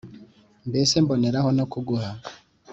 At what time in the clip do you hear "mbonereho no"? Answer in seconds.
1.03-1.65